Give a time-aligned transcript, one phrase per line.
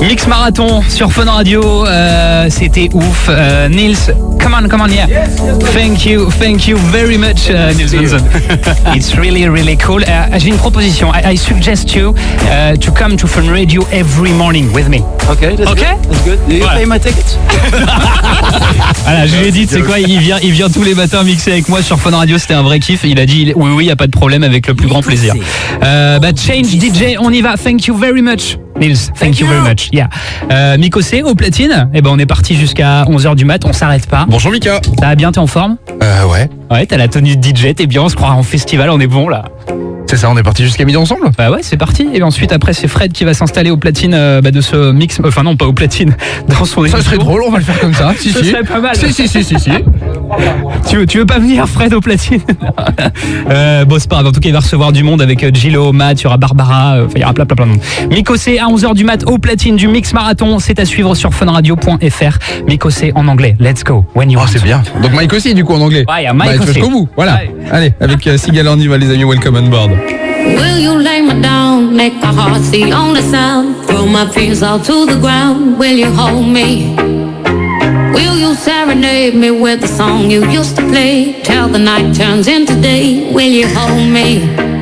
[0.00, 3.26] Mix Marathon sur Fun Radio, euh, c'était ouf.
[3.28, 3.96] Euh, Nils,
[4.42, 5.06] come on, come on, yeah.
[5.74, 8.24] Thank you, thank you very much, uh, Nils Johnson.
[8.94, 10.02] It's really, really cool.
[10.02, 11.12] Uh, J'ai une proposition.
[11.14, 12.14] I, I suggest you
[12.50, 15.02] uh, to come to Fun Radio every morning with me.
[15.30, 15.94] Okay, that's Okay.
[15.94, 16.10] good.
[16.10, 16.38] That's good.
[16.48, 16.78] Do you Voilà.
[16.80, 17.36] pay my tickets?
[19.04, 21.52] Voilà, je lui ai dit, c'est quoi, il vient, il vient tous les matins mixer
[21.52, 23.00] avec moi sur Fun Radio, c'était un vrai kiff.
[23.04, 25.34] Il a dit, oui, oui, y a pas de problème, avec le plus grand plaisir.
[25.82, 27.54] Euh, bah, Change DJ, on y va.
[27.56, 28.56] Thank you very much.
[28.80, 29.90] Nils, thank, you, very much.
[29.92, 30.08] Yeah.
[30.50, 31.90] Euh, Mikosé au platine?
[31.92, 34.24] Et ben, on est parti jusqu'à 11h du mat, on s'arrête pas.
[34.28, 34.80] Bonjour Mika.
[34.98, 35.76] Ça va bien, t'es en forme?
[36.02, 36.48] Euh, ouais.
[36.70, 39.08] Ouais, t'as la tenue de DJ, t'es bien, on se croira en festival, on est
[39.08, 39.44] bon là.
[40.06, 41.30] C'est ça, on est parti jusqu'à midi ensemble?
[41.38, 42.08] Bah ouais, c'est parti.
[42.12, 45.20] Et ensuite, après, c'est Fred qui va s'installer au platine euh, bah, de ce mix.
[45.24, 46.16] Enfin, non, pas au platine,
[46.48, 48.12] dans son Ça serait drôle, on va le faire comme ça.
[48.18, 48.50] Si, si.
[48.50, 48.96] serait pas mal.
[48.96, 49.70] Si, si, si, si, si.
[50.88, 52.40] Tu veux, tu veux pas venir, Fred, au platine?
[53.50, 54.28] Euh, Bon, c'est pas grave.
[54.28, 56.36] En tout cas, il va recevoir du monde avec euh, Gillo, Matt, il y aura
[56.36, 57.80] Barbara, euh, enfin, il y aura plein, plein, plein de monde.
[58.10, 60.58] Mikosé à 11h du mat au platine du Mix Marathon.
[60.58, 62.38] C'est à suivre sur funradio.fr.
[62.66, 63.56] Mikosé en anglais.
[63.58, 64.04] Let's go.
[64.14, 64.82] When you Oh, c'est bien.
[65.02, 66.04] Donc Mike aussi, du coup, en anglais.
[66.08, 66.59] Ouais, il y a Mike.
[66.66, 67.08] Jusqu'au bout.
[67.16, 67.40] Voilà.
[67.72, 69.24] Allez, avec euh, Sigal, on y va, les amis.
[69.24, 69.90] Welcome on board.
[69.90, 73.86] Will you lay me down, make my heart the only sound?
[73.86, 75.78] Throw my fears all to the ground.
[75.78, 76.96] Will you hold me?
[78.14, 81.40] Will you serenade me with the song you used to play?
[81.42, 83.30] Till the night turns into day.
[83.32, 84.79] Will you hold me?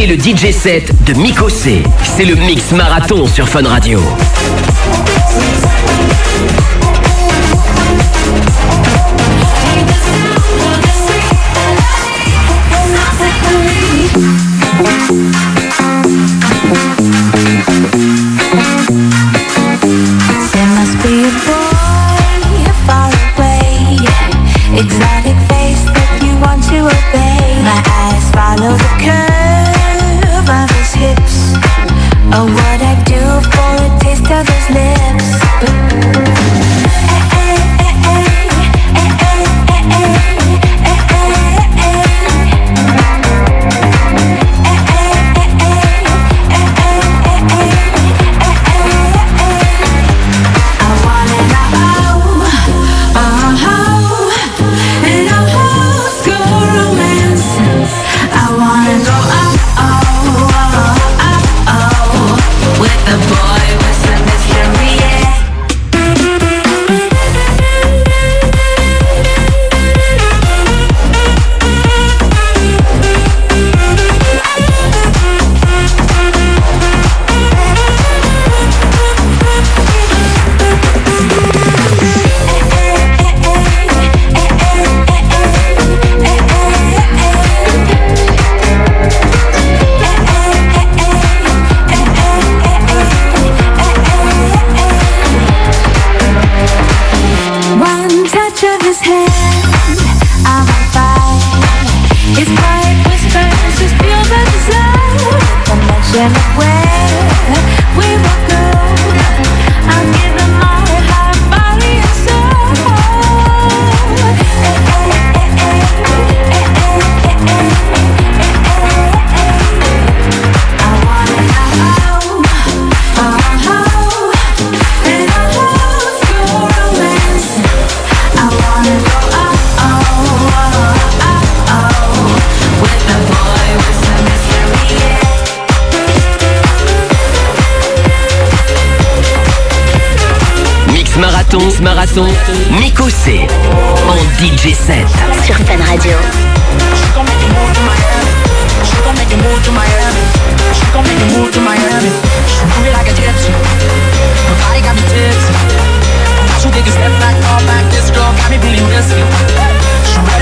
[0.00, 1.82] Écoutez le DJ set de Mikosé.
[2.02, 4.00] C'est le Mix Marathon sur Fun Radio.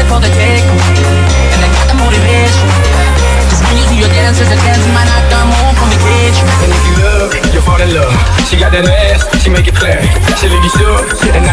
[0.08, 2.68] For the take, and I got the motivation.
[3.52, 6.48] Cause when you do your dances, the dance might not come home from vacation.
[6.64, 8.12] And if you look, you fall in love.
[8.48, 10.00] She got that ass, she make it clap.
[10.40, 11.06] She leave you shook,
[11.36, 11.47] and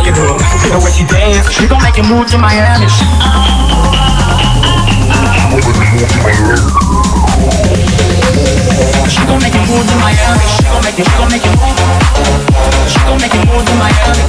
[1.56, 2.90] She gon' make you move to Miami.
[2.90, 3.06] She
[9.24, 10.46] gon' make you move to Miami.
[10.52, 11.80] She gon' make you, she gon' make you move.
[12.92, 14.24] She gon' make you move to Miami.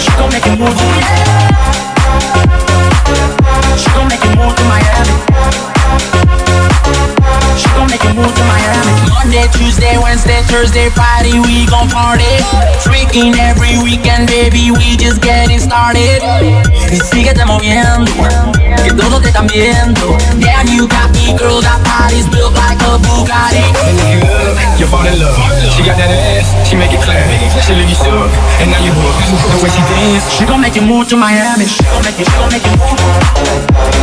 [0.00, 1.36] She gon' make you move to Miami.
[3.76, 5.14] She gon' make you move to Miami.
[7.60, 8.37] She gon' make you move.
[9.18, 12.22] Monday, Tuesday, Wednesday, Thursday, Friday, we gon' party.
[12.86, 16.22] Freaking every weekend, baby, we just getting started.
[16.86, 18.06] Y síguete moviendo,
[18.84, 20.16] que todos te están viendo.
[20.38, 23.58] Damn, you got me, girl, that body's built like a Bugatti.
[24.06, 25.34] you look, you fall in love.
[25.74, 27.18] She got that ass, she make it clap.
[27.66, 28.30] She leave you shook,
[28.62, 29.34] and now you're hooked.
[29.34, 31.66] The way she dance, She gon' make you move to Miami.
[31.66, 33.02] She gon' make you, she gon' make you move.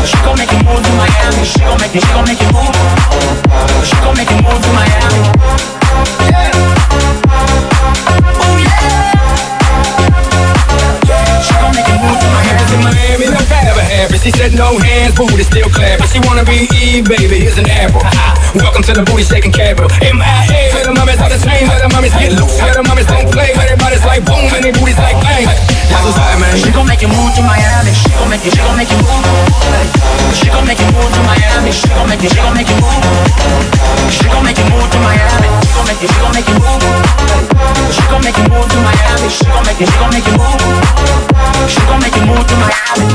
[0.03, 1.43] She gon' make you move to Miami.
[1.47, 3.44] She gon' make you, she gon' make you move.
[3.85, 5.21] She gon' make move to Miami.
[8.37, 8.85] Oh yeah.
[11.41, 12.77] She gon' make move to Miami.
[12.83, 13.25] Miami.
[14.25, 16.07] She said no hands, booty still clapping.
[16.07, 18.01] She wanna be Eve, baby, here's an apple.
[18.01, 18.57] Uh-huh.
[18.57, 19.85] Welcome to the booty shaking capital.
[20.01, 23.05] MIA, where the mummies are the same, where the mummies get loose, where the mummies
[23.05, 25.74] don't play, where their bodies like boom and their booties like bang.
[25.91, 26.57] Y'all so man.
[26.57, 27.93] She gon' make you move to Miami.
[27.93, 29.25] She gon' make you, she gon' make you move.
[30.33, 31.71] She gon' make you move to Miami.
[31.71, 33.03] She gon' make you, she gon' make you move.
[34.11, 35.49] She gon' make you move to Miami.
[35.61, 36.81] She gon' make you, she gon' make you move.
[37.93, 39.29] She gon' make you move to Miami.
[39.29, 40.61] She gon' make you, she gon' make you move.
[41.69, 43.05] She gon' make you move to Miami.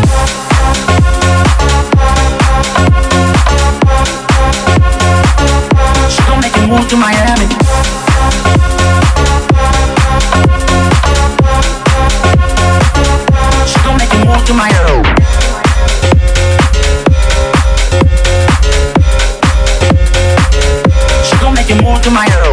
[6.11, 7.80] She gon' make you move to Miami.
[14.47, 15.05] to my own.
[21.25, 21.71] She gon' make
[22.03, 22.50] to my.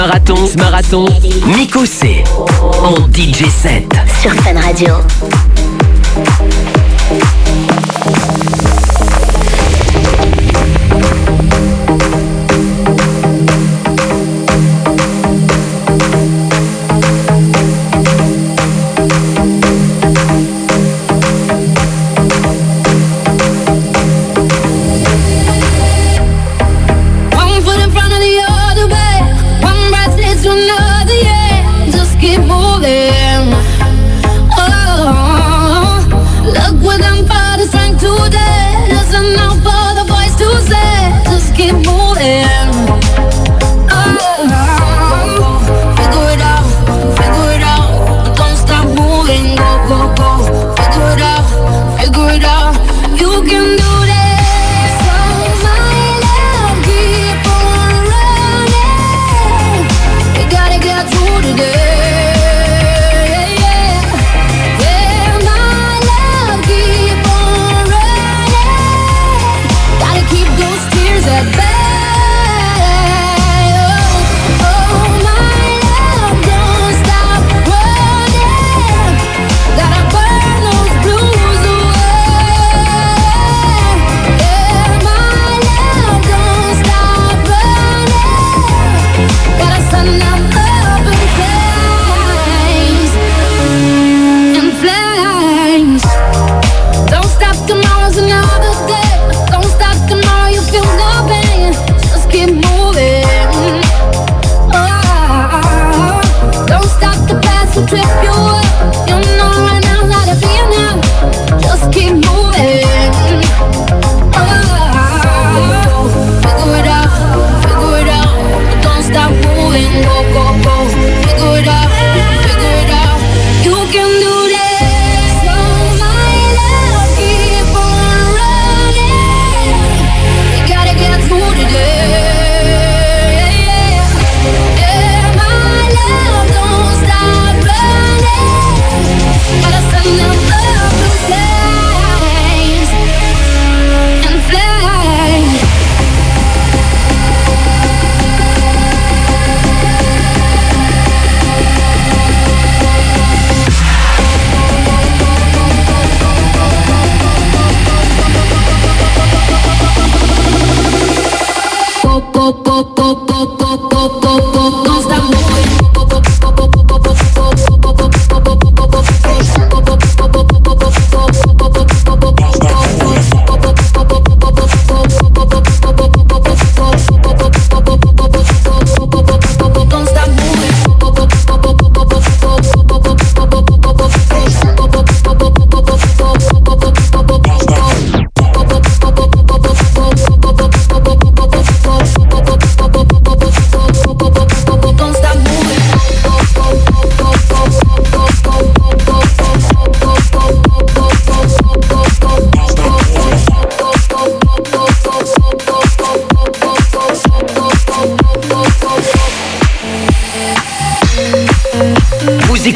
[0.00, 1.04] Marathon, Marathon,
[1.44, 2.24] Miko C.
[2.82, 3.84] En DJ 7.
[4.22, 4.94] Sur Fun Radio.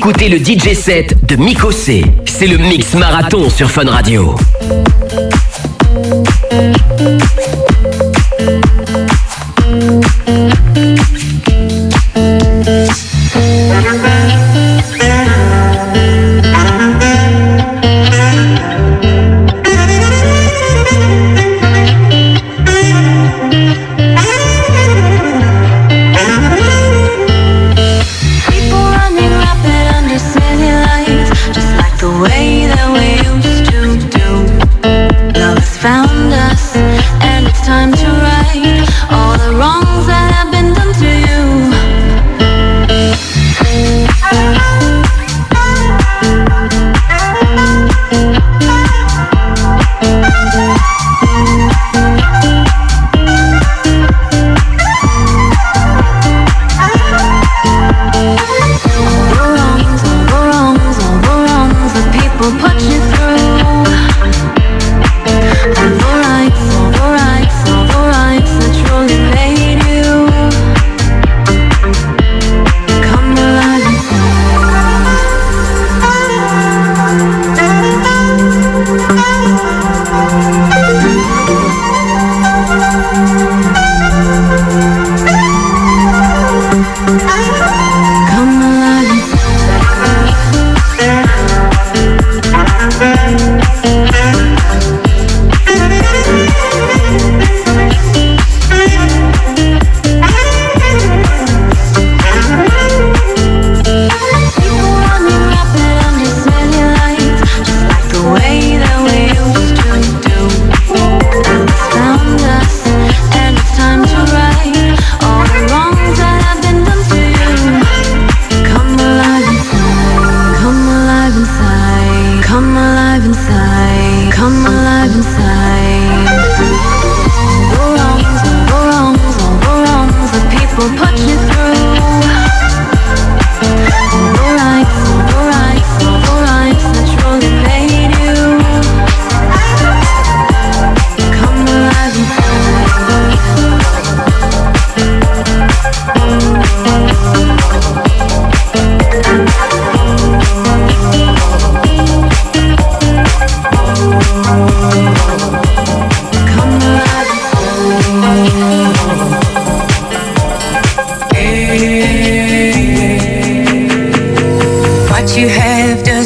[0.06, 2.04] écoutez le DJ set de Miko C.
[2.26, 4.34] C'est le mix marathon sur Fun Radio.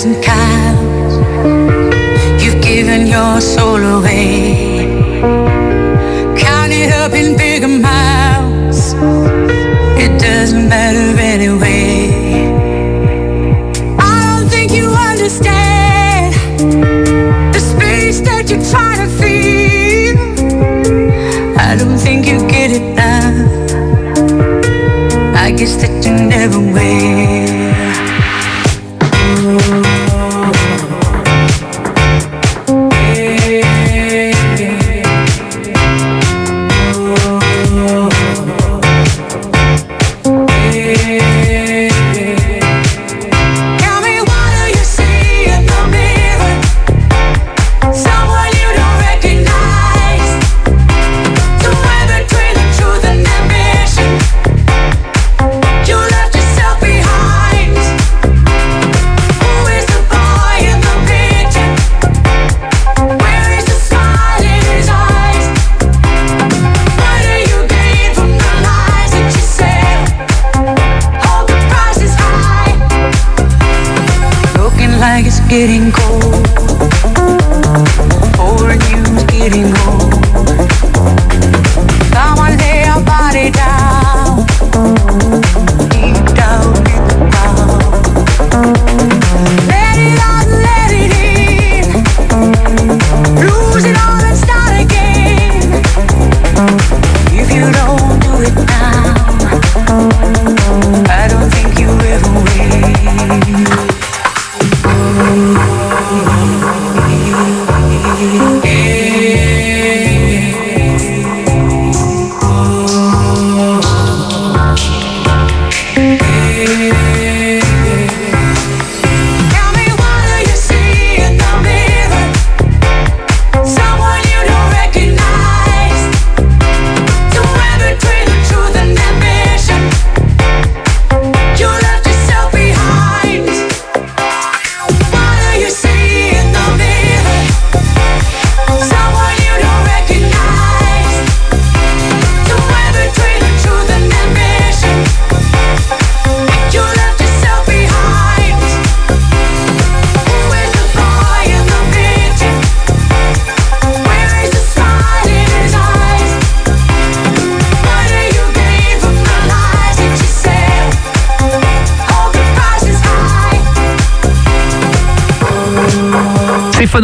[0.08, 1.14] thousand times.
[2.42, 4.86] You've given your soul away.
[6.36, 8.94] Count it up in bigger miles.
[9.98, 12.10] It doesn't matter anyway.
[13.98, 16.34] I don't think you understand
[17.54, 20.16] the space that you try to feel.
[21.58, 23.46] I don't think you get it now.
[25.34, 27.17] I guess that you never will.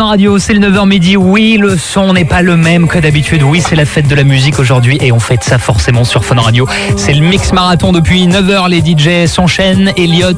[0.00, 1.16] Radio, c'est le 9h midi.
[1.16, 3.42] Oui, le son n'est pas le même que d'habitude.
[3.42, 6.36] Oui, c'est la fête de la musique aujourd'hui et on fête ça forcément sur Fun
[6.36, 6.66] Radio.
[6.96, 8.68] C'est le mix marathon depuis 9h.
[8.68, 9.92] Les DJ s'enchaînent.
[9.96, 10.32] Elliot,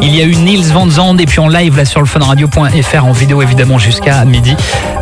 [0.00, 3.04] il y a eu Nils Van Zandt et puis en live là sur le funradio.fr
[3.04, 4.54] en vidéo évidemment jusqu'à midi.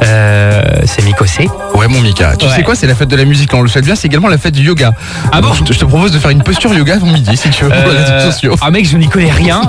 [0.02, 1.48] Euh, c'est Miko C.
[1.74, 2.34] Ouais, mon Mika.
[2.36, 2.52] Tu Ouais.
[2.56, 4.38] sais quoi, c'est la fête de la musique, on le souhaite bien, c'est également la
[4.38, 4.92] fête du yoga.
[5.32, 7.70] Ah bon je, te, propose de faire une posture yoga avant midi, si tu veux,
[7.72, 9.62] Euh, ah mec, je n'y connais rien.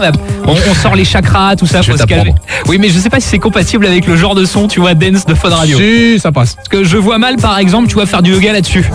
[0.46, 2.32] On, on sort les chakras, tout ça, Je faut vais se calmer.
[2.34, 2.68] t'apprendre.
[2.68, 4.94] Oui, mais je sais pas si c'est compatible avec le genre de son, tu vois,
[4.94, 5.78] dance de Fun Radio.
[5.78, 6.56] Si, ça passe.
[6.56, 8.90] Parce que je vois mal, par exemple, tu vois, faire du yoga là-dessus.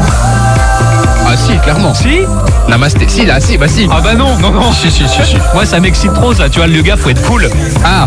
[1.29, 1.93] Ah si, clairement.
[1.95, 2.21] Si
[2.69, 3.07] Namasté.
[3.09, 3.87] Si, là, si, bah si.
[3.91, 4.73] Ah bah non, non, non.
[4.73, 5.37] Si, si, si, si.
[5.55, 6.49] Moi, ça m'excite trop, ça.
[6.49, 7.49] Tu vois, le yoga, faut être cool.
[7.85, 8.07] Ah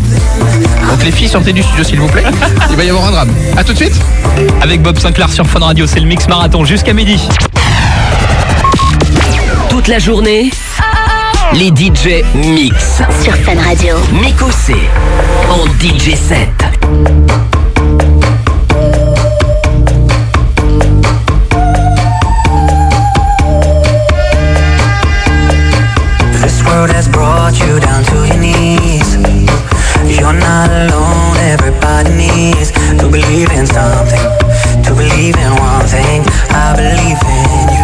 [0.89, 2.23] Donc les filles, sortez du studio, s'il vous plaît.
[2.69, 3.29] Il va y avoir un drame.
[3.57, 3.99] À tout de suite.
[4.61, 7.19] Avec Bob Sinclair sur Fun Radio, c'est le mix marathon jusqu'à midi.
[9.69, 10.49] Toute la journée,
[11.53, 13.01] les DJ mix.
[13.23, 13.97] Sur Fun Radio.
[14.21, 14.73] Miko C
[15.49, 16.47] en DJ 7.
[26.41, 29.17] This world has brought you down to your knees.
[30.05, 36.23] You're not alone, everybody needs to believe in something, to believe in one thing.
[36.49, 37.78] I believe in you.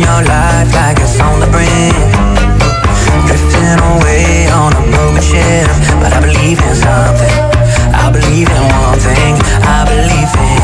[0.00, 1.92] Your life like it's on the brink,
[3.26, 5.68] drifting away on a broken ship.
[6.00, 7.36] But I believe in something,
[7.92, 10.61] I believe in one thing, I believe in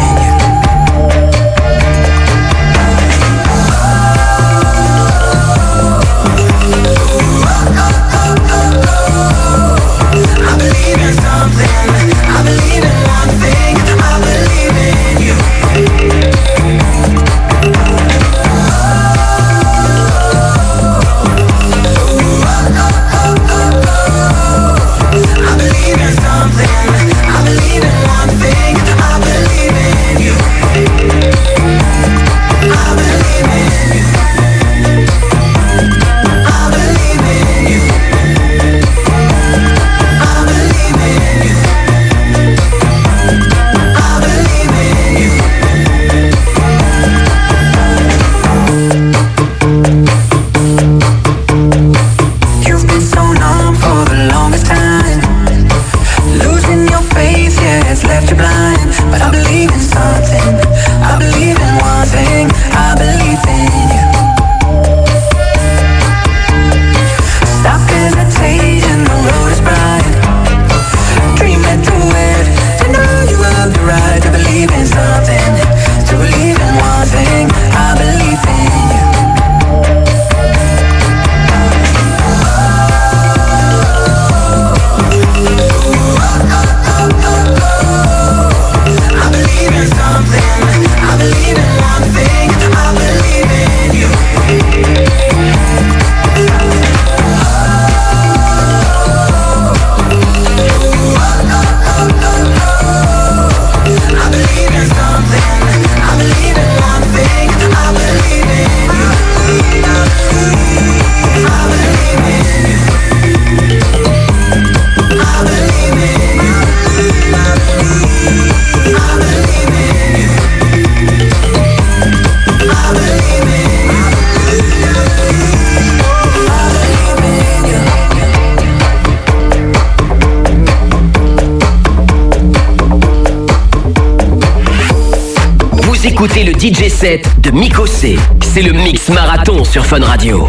[136.18, 138.18] écoutez le DJ 7 de Miko C.
[138.42, 140.48] C'est le mix marathon sur Fun Radio.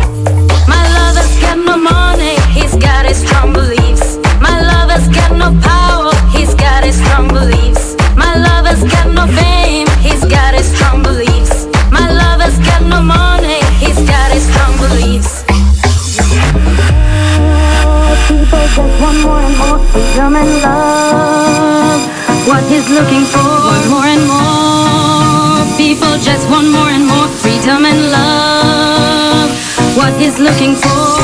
[0.68, 4.18] My lover's got no money, he's got his strong beliefs.
[4.42, 7.96] My lover's got no power, he's got his strong beliefs.
[8.18, 11.68] My lover's got no fame, he's got his strong beliefs.
[11.92, 15.44] My lover's got no money, he's got his strong beliefs.
[18.28, 22.02] People just want more and more freedom and love.
[22.48, 23.38] What he's looking for,
[23.88, 24.69] more and more.
[26.00, 29.52] People just want more and more freedom and love.
[29.98, 31.20] What he's looking for,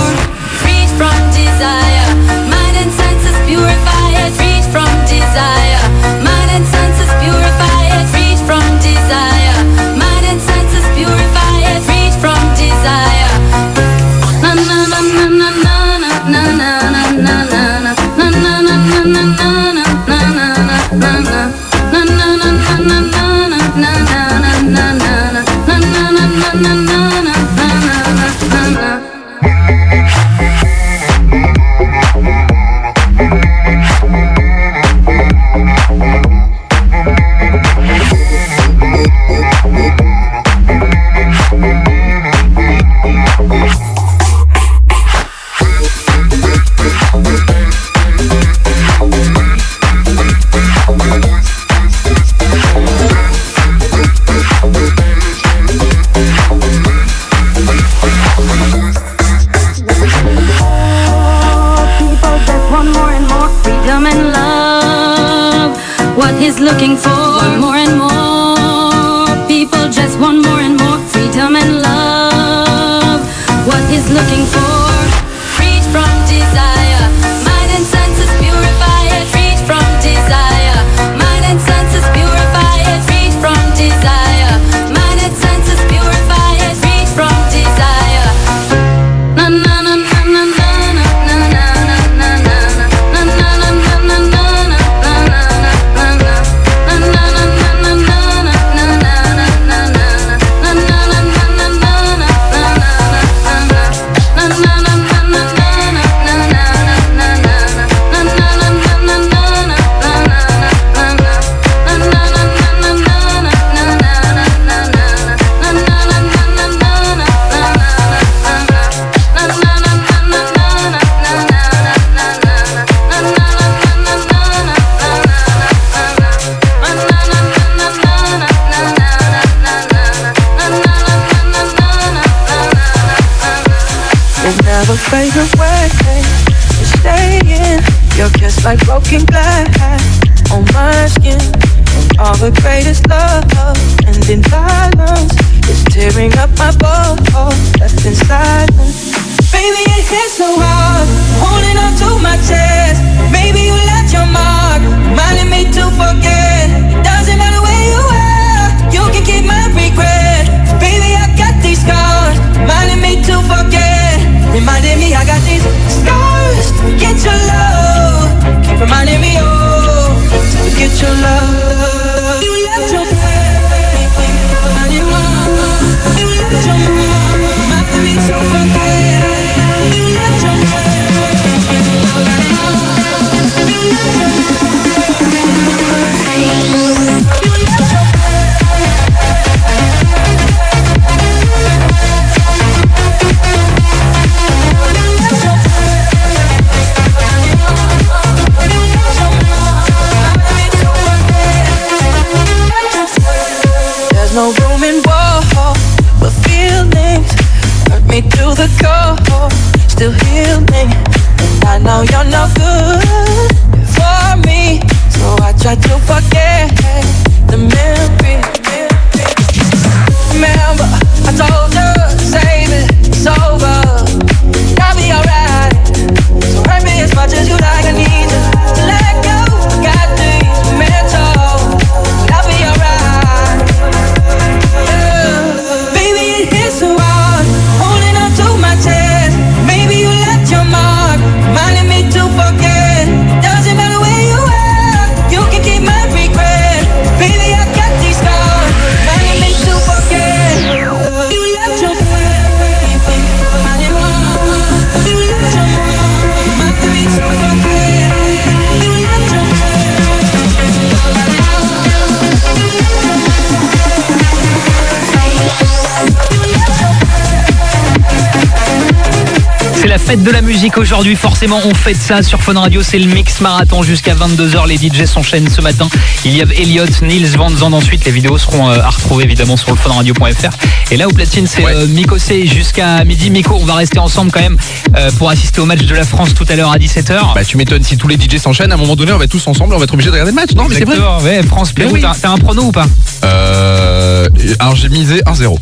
[270.06, 273.42] fête de la musique aujourd'hui, forcément on fête ça sur Fun Radio, c'est le mix
[273.42, 275.88] marathon jusqu'à 22h, les DJ s'enchaînent ce matin.
[276.26, 279.58] Il y a Elliot, Nils Van Zandt ensuite, les vidéos seront euh, à retrouver évidemment
[279.58, 280.92] sur le funradio.fr.
[280.92, 283.32] Et là au platine c'est euh, Miko C jusqu'à midi.
[283.32, 284.58] Miko, on va rester ensemble quand même
[284.96, 287.34] euh, pour assister au match de la France tout à l'heure à 17h.
[287.34, 289.32] Bah tu m'étonnes, si tous les DJ s'enchaînent, à un moment donné, on va être
[289.32, 290.52] tous ensemble, on va être obligé de regarder le match.
[290.56, 290.98] Non, mais c'est vrai.
[290.98, 292.06] Exactement, ouais, France Pérou, oui.
[292.22, 292.86] t'as un prono ou pas?
[293.24, 294.28] Euh,
[294.60, 295.58] alors j'ai misé 1-0.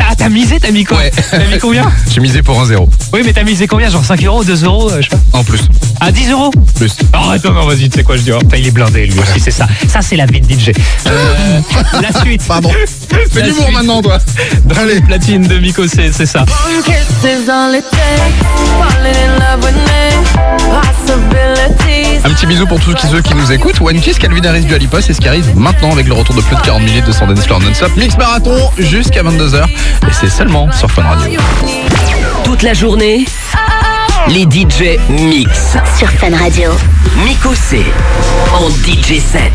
[0.00, 1.10] Ah t'as misé, t'as mis quoi Ouais.
[1.30, 2.88] T'as mis combien J'ai misé pour 1-0.
[3.12, 5.38] Oui mais t'as misé combien Genre 5 euros, 2 euros, euh, je sais pas.
[5.38, 5.60] En plus.
[6.00, 6.96] Ah 10 euros Plus.
[7.14, 8.32] Oh, attends, non, vas-y, tu sais quoi, je dis.
[8.32, 9.66] oh, putain, il est blindé, lui aussi, c'est ça.
[9.88, 10.70] Ça, c'est la vie de DJ.
[11.06, 11.60] Euh,
[12.00, 12.42] la suite.
[12.48, 12.70] Pardon.
[13.32, 13.74] Fais La l'humour suite.
[13.76, 14.18] maintenant, toi.
[14.64, 16.40] Dans les platines de Miko, c'est c'est ça.
[16.40, 18.46] One kiss is all it takes.
[18.78, 20.08] Falling in love with me.
[21.08, 22.20] Possibilities.
[22.24, 23.80] Un petit bisou pour tous ceux qui nous écoutent.
[23.80, 26.40] One Kiss, Calvin Harris du Alipa, c'est ce qui arrive maintenant avec le retour de
[26.42, 27.90] plus de 40 minutes de son dance floor non-stop.
[27.96, 29.64] Mix marathon jusqu'à 22h.
[30.06, 31.40] Et c'est seulement sur Fun Radio.
[32.44, 33.24] Toute la journée,
[34.28, 35.76] les DJ mix.
[35.98, 36.70] Sur Fun Radio.
[37.24, 37.84] Miko C
[38.54, 39.52] en DJ 7.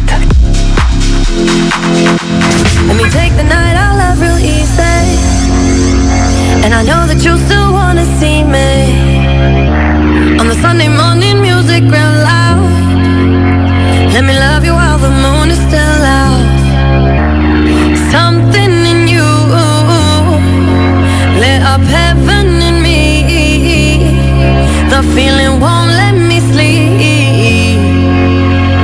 [2.88, 5.18] Let me take the night out love real easy.
[6.64, 10.38] And I know that you still wanna see me.
[10.40, 12.70] On the Sunday morning music real loud.
[14.14, 16.23] Let me love you while the moon is still out.
[25.16, 27.80] Feeling won't let me sleep.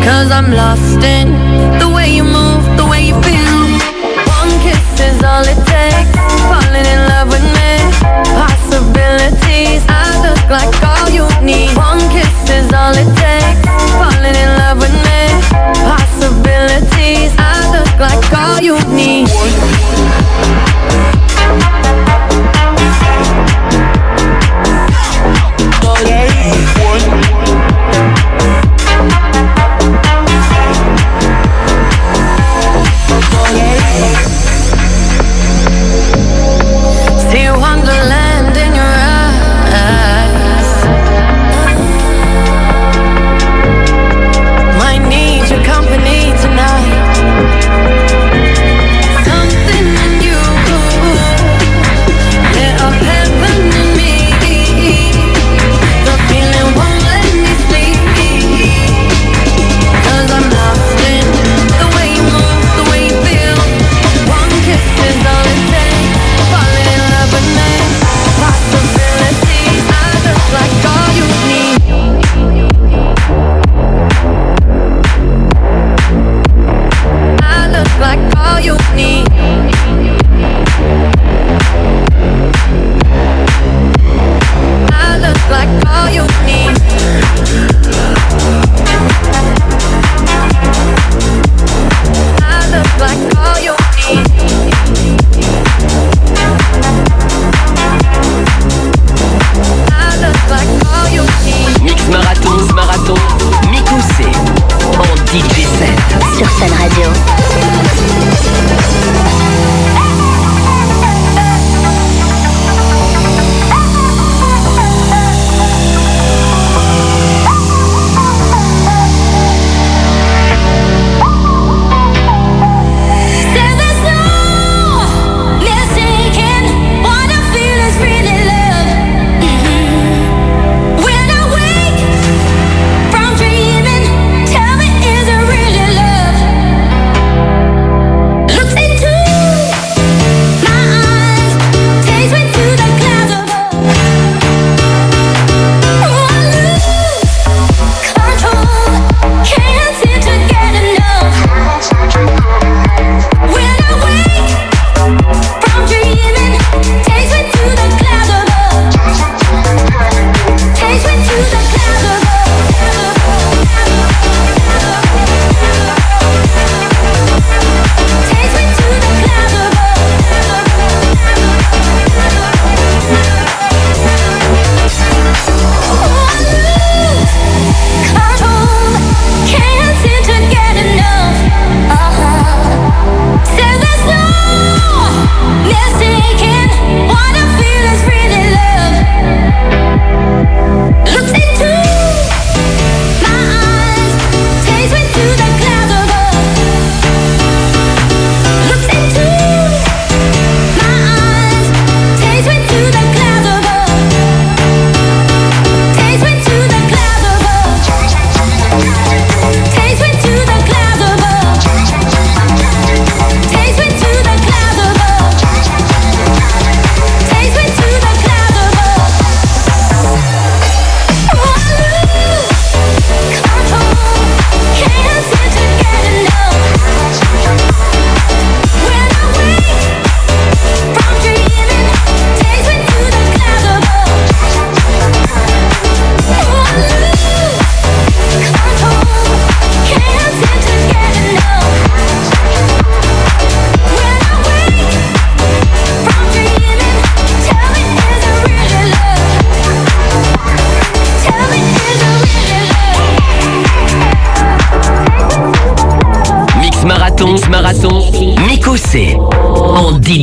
[0.04, 1.39] Cause I'm lost in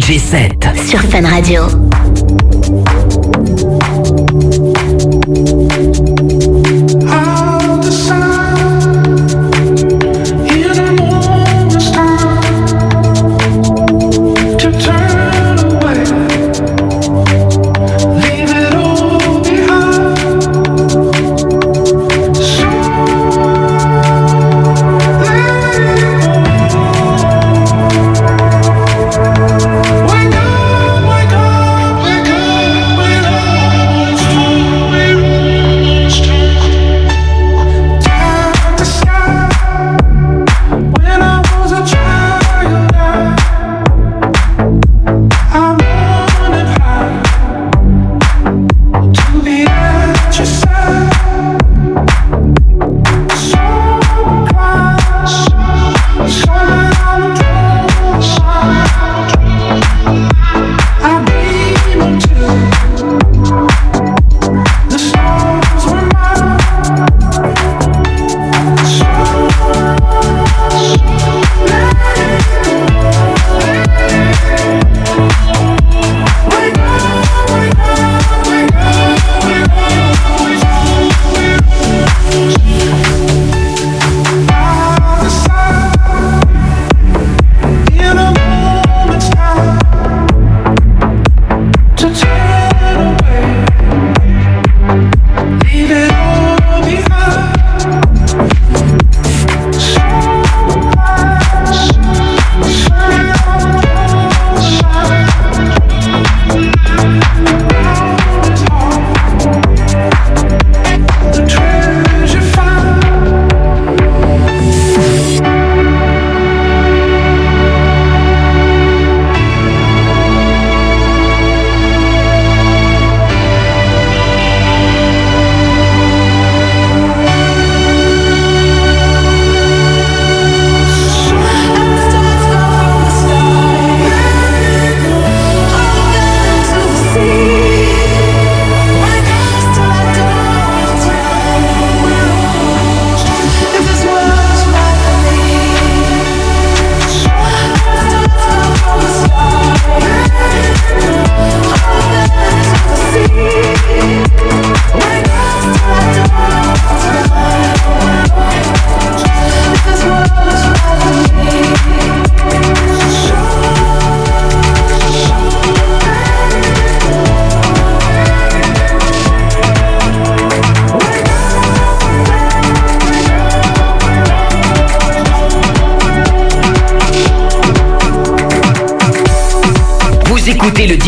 [0.07, 2.06] G7 sur Fun Radio.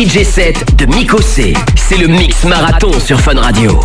[0.08, 1.52] DJ set de Miko C.
[1.76, 3.78] C'est le Mix Marathon sur Fun Radio.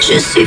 [0.00, 0.46] Je suis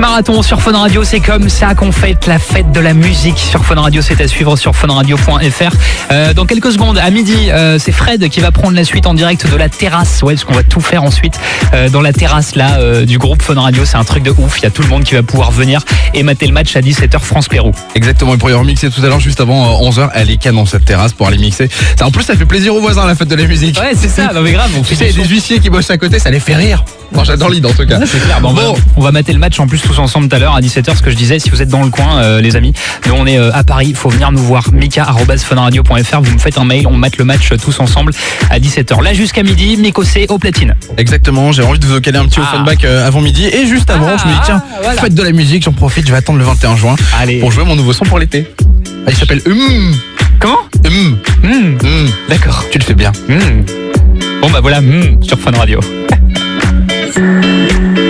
[0.00, 3.66] Marathon sur Fun Radio, c'est comme ça qu'on fête la fête de la musique sur
[3.66, 4.00] Fun Radio.
[4.00, 5.76] C'est à suivre sur funradio.fr.
[6.10, 9.12] Euh, dans quelques secondes, à midi, euh, c'est Fred qui va prendre la suite en
[9.12, 10.22] direct de la terrasse.
[10.22, 11.38] Ouais, parce qu'on va tout faire ensuite
[11.74, 13.84] euh, dans la terrasse là du groupe Fun Radio.
[13.84, 14.60] C'est un truc de ouf.
[14.60, 15.82] Il y a tout le monde qui va pouvoir venir
[16.14, 17.72] et mater le match à 17h France-Pérou.
[17.94, 20.86] Exactement, et pour y remixer tout à l'heure, juste avant 11h, elle est canon cette
[20.86, 21.68] terrasse pour aller mixer.
[21.98, 23.78] Ça, en plus, ça fait plaisir aux voisins la fête de la musique.
[23.78, 24.32] Ouais, c'est ça.
[24.32, 24.70] Non mais grave.
[24.78, 26.84] On Tu sais, des huissiers qui bossent à côté, ça les fait rire.
[27.24, 27.98] J'adore l'idée en tout cas.
[27.98, 28.40] Ouais, c'est clair.
[28.40, 28.76] Bon, on, va, Bon.
[28.96, 30.96] on va mater le match en plus tous ensemble tout à l'heure à 17h.
[30.96, 32.72] Ce que je disais, si vous êtes dans le coin, euh, les amis,
[33.06, 33.86] nous on est euh, à Paris.
[33.90, 34.64] Il faut venir nous voir.
[34.72, 36.20] Mika@funradio.fr.
[36.22, 38.12] Vous me faites un mail, on mate le match euh, tous ensemble
[38.50, 39.02] à 17h.
[39.02, 40.74] Là jusqu'à midi, Miko C au platine.
[40.96, 42.64] Exactement, j'ai envie de vous caler un petit Ah.
[42.84, 43.46] Euh, avant midi.
[43.46, 45.00] Et juste avant, Ah, je me dis, tiens, voilà.
[45.00, 47.38] fête de la musique, j'en profite, je vais attendre le 21 juin Allez.
[47.40, 48.46] pour jouer mon nouveau son pour l'été.
[49.08, 49.94] Il s'appelle Hum.
[50.38, 50.56] Comment
[50.86, 51.18] Hum.
[51.42, 52.08] Hmm, Hum.
[52.28, 52.64] D'accord.
[52.70, 53.12] Tu le fais bien.
[53.28, 53.64] Hmm.
[54.40, 55.80] Bon bah voilà, hmm, sur Fun Radio.
[57.12, 58.09] Peace.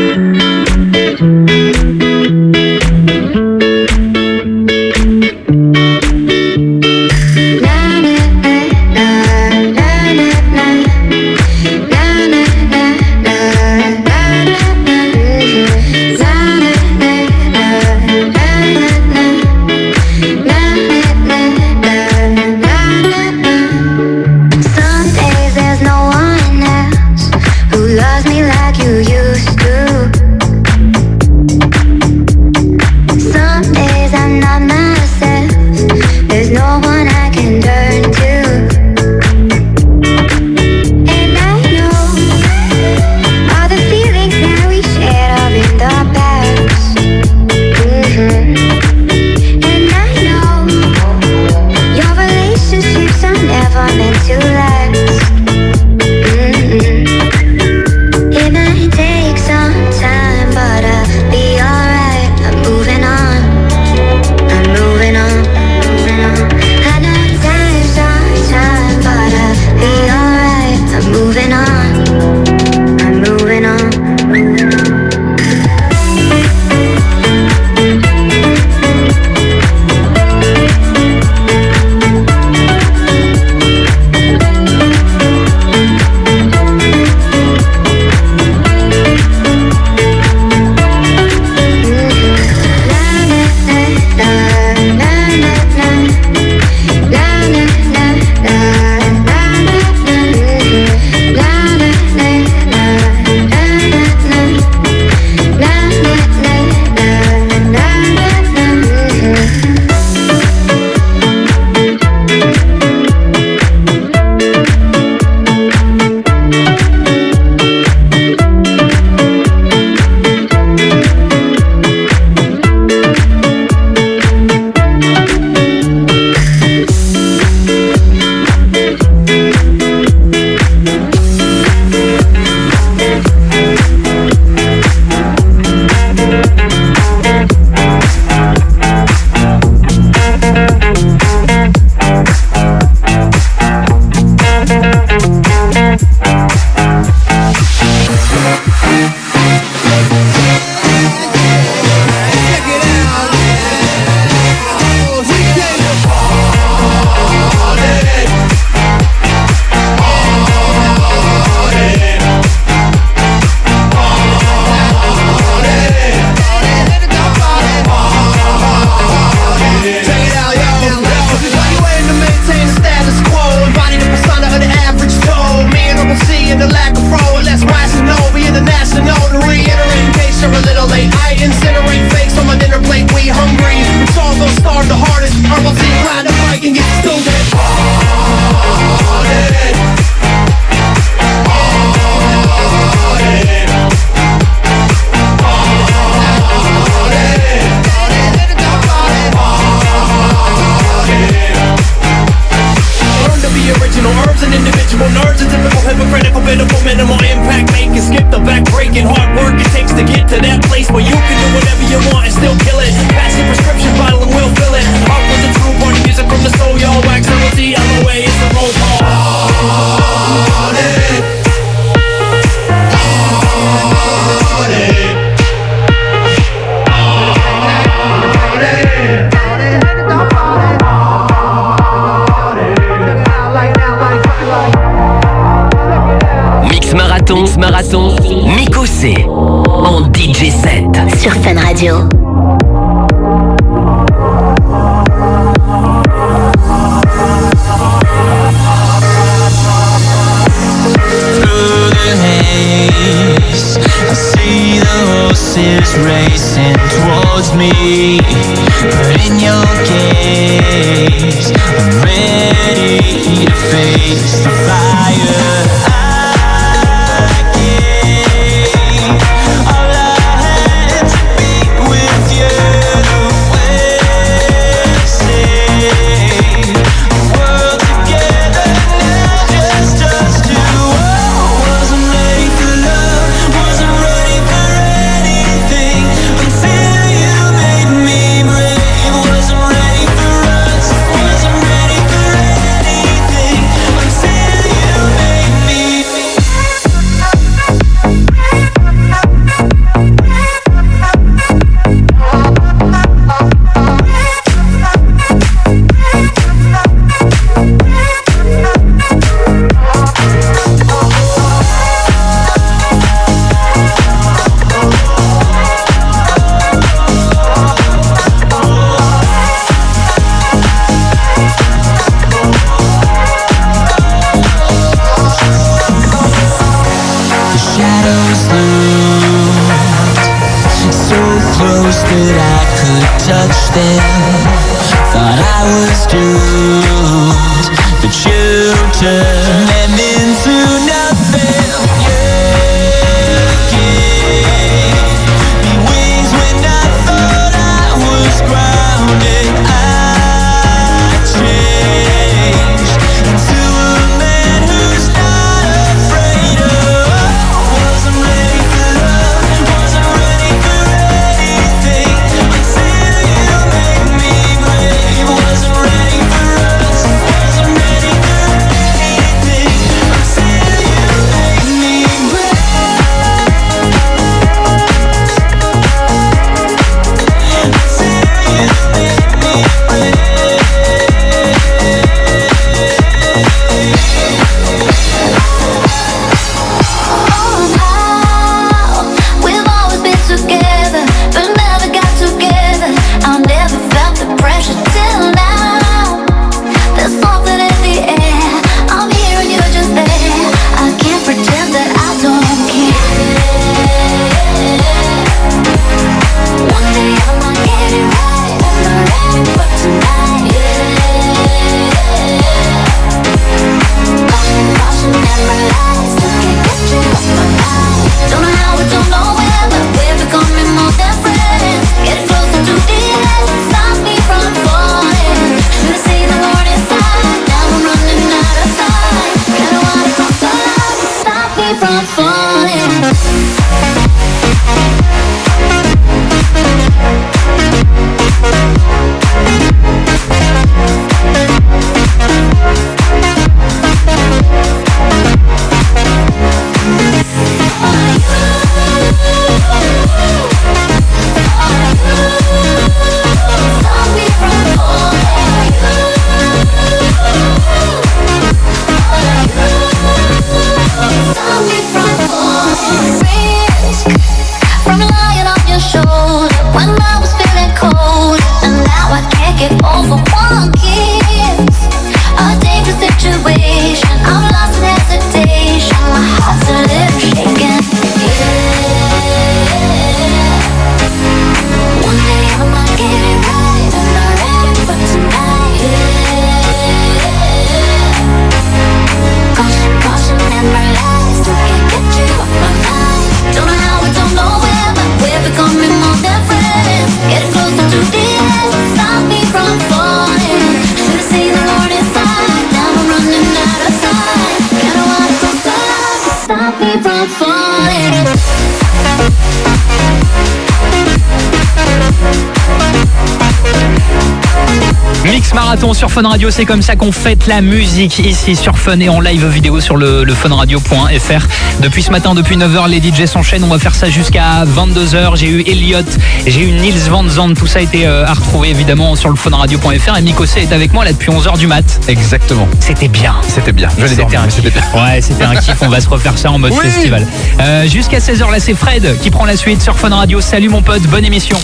[515.70, 519.08] Marathon sur Fun Radio, c'est comme ça qu'on fête la musique ici sur Fun et
[519.08, 521.46] en live vidéo sur le, le funradio.fr.
[521.80, 523.62] Depuis ce matin, depuis 9h, les DJ s'enchaînent.
[523.62, 525.36] On va faire ça jusqu'à 22h.
[525.36, 525.98] J'ai eu Elliot,
[526.44, 527.54] j'ai eu Nils Van Zandt.
[527.54, 530.18] Tout ça a été euh, à retrouver évidemment sur le funradio.fr.
[530.18, 532.00] Et Mikosé est avec moi là depuis 11h du mat.
[532.08, 532.66] Exactement.
[532.80, 533.36] C'était bien.
[533.46, 533.90] C'était bien.
[533.96, 534.64] Je l'ai C'était un kiff.
[534.64, 534.82] bien.
[535.00, 535.76] Ouais, c'était un kiff.
[535.82, 536.80] On va se refaire ça en mode Oui.
[536.90, 537.24] festival.
[537.60, 540.40] Euh, Jusqu'à 16h, là, c'est Fred qui prend la suite sur Fun Radio.
[540.40, 541.56] Salut mon pote, bonne émission.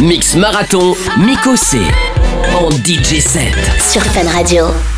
[0.00, 1.80] Mix Marathon, Miko C.
[2.54, 3.52] En DJ 7.
[3.92, 4.89] Sur Fun Radio.